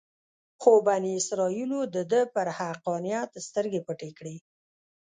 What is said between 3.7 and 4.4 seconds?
پټې کړې.